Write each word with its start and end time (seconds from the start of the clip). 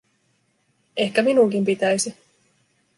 Ehkä 0.97 1.21
minunkin 1.21 1.65
pitäisi. 1.65 2.15